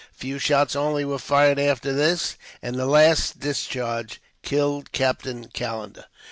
[0.15, 6.05] A few shots only were fired after this, and the last discharge killed Captain Callender.